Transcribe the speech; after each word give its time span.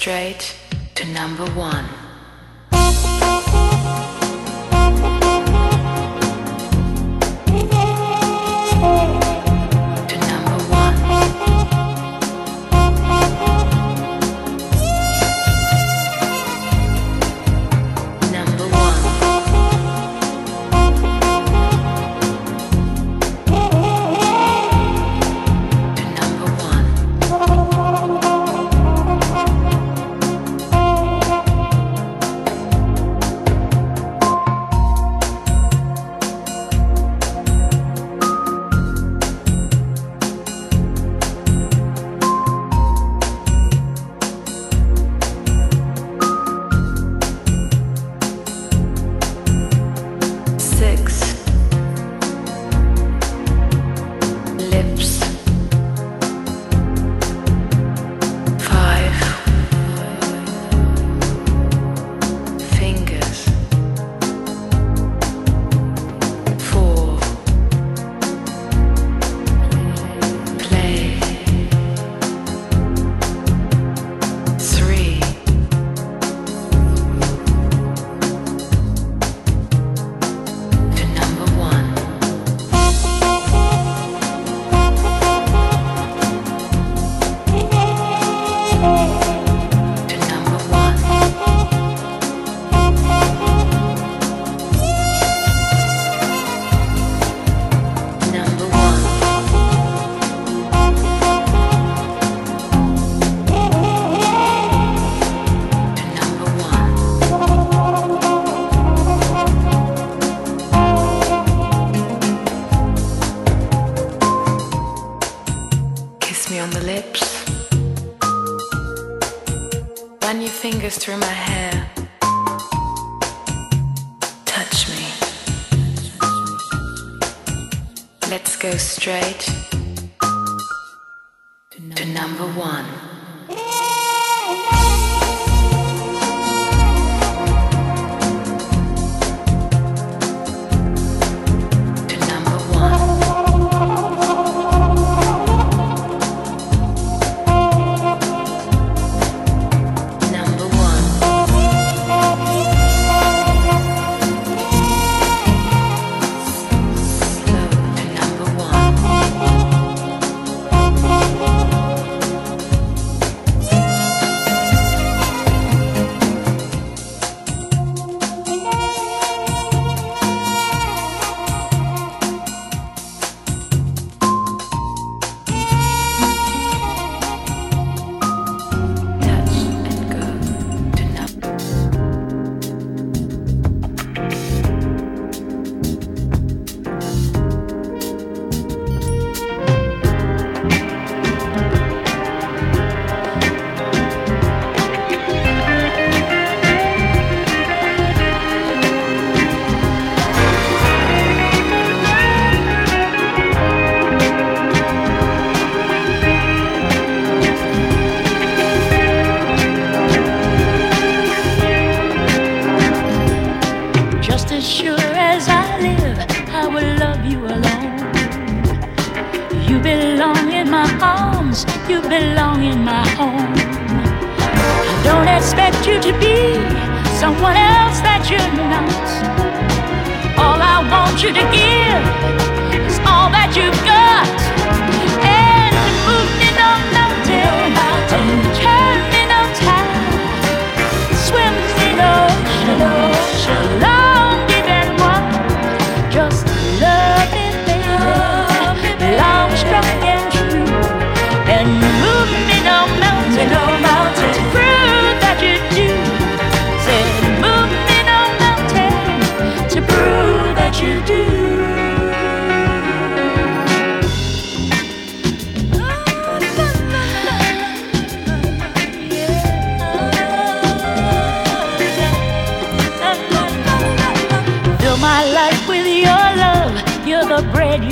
straight 0.00 0.59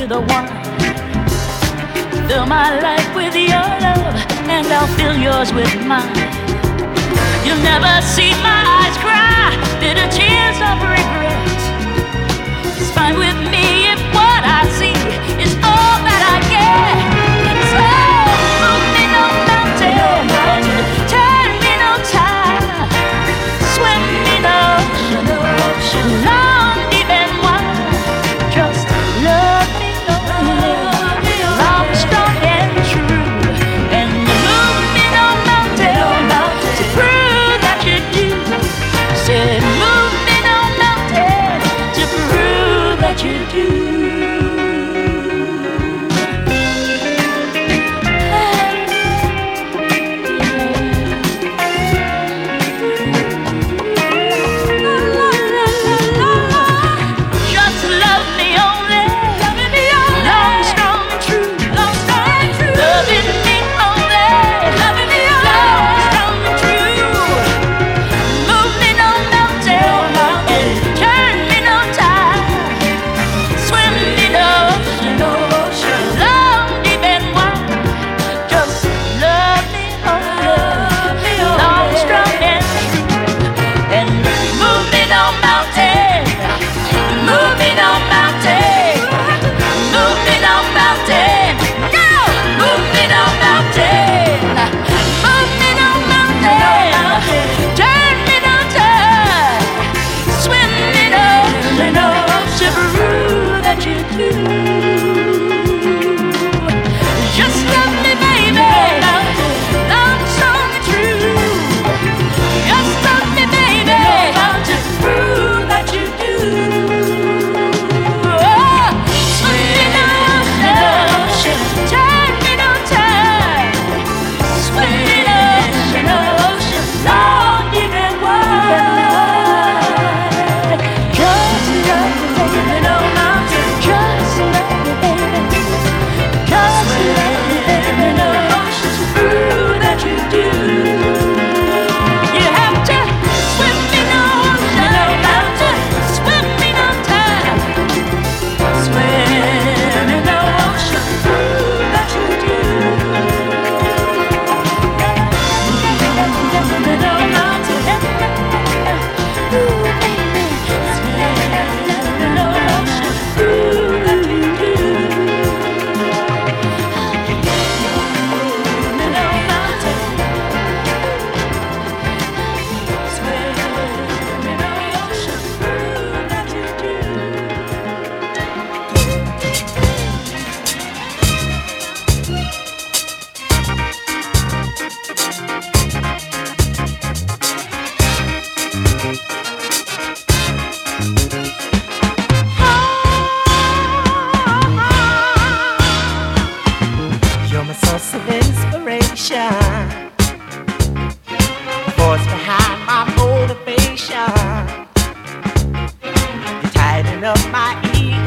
the 0.08 0.20
one. 0.20 0.48
Fill 2.28 2.46
my 2.46 2.80
life 2.80 3.14
with 3.14 3.34
your 3.36 3.68
love, 3.84 4.16
and 4.48 4.66
I'll 4.72 4.88
fill 4.96 5.16
yours 5.16 5.52
with 5.52 5.74
mine. 5.84 6.16
You'll 7.44 7.60
never 7.60 7.92
see 8.00 8.32
my 8.40 8.60
eyes 8.80 8.96
cry 9.04 9.52
bitter 9.80 10.08
tears 10.08 10.58
of 10.64 10.80
regret. 10.80 11.60
It's 12.80 12.90
fine 12.92 13.18
with 13.18 13.36
me 13.52 13.92
if 13.92 14.07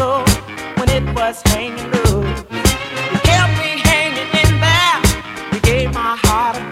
when 0.01 0.89
it 0.89 1.15
was 1.15 1.41
hanging 1.45 1.91
low. 1.91 2.21
You 3.11 3.19
kept 3.29 3.53
me 3.61 3.71
hanging 3.89 4.31
in 4.41 4.51
there. 4.65 5.53
You 5.53 5.59
gave 5.61 5.93
my 5.93 6.17
heart 6.23 6.57
a. 6.57 6.70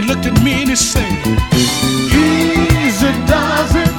he 0.00 0.06
looked 0.06 0.26
at 0.26 0.42
me 0.44 0.52
and 0.62 0.70
he 0.70 0.76
said, 0.76 1.10
Easy 2.14 3.12
does 3.26 3.74
it 3.74 3.92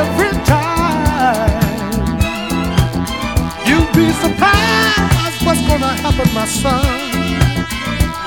every 0.00 0.32
time. 0.48 1.60
You'd 3.68 3.92
be 3.92 4.08
surprised 4.24 5.44
what's 5.44 5.60
gonna 5.68 5.92
happen, 6.04 6.28
my 6.32 6.46
son, 6.46 6.84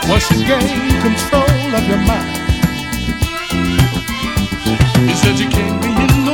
once 0.07 0.29
you 0.29 0.45
gain 0.45 1.01
control 1.01 1.75
of 1.77 1.87
your 1.87 2.01
mind. 2.05 2.41
He 5.09 5.15
said 5.15 5.39
you 5.39 5.49
can't 5.49 5.81
be 5.81 5.89
in 5.89 6.24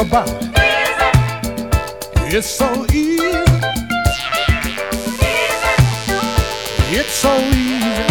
about. 0.00 0.28
It's 2.32 2.48
so 2.48 2.86
easy. 2.92 3.20
It's 6.92 7.12
so 7.12 7.36
easy. 7.36 8.09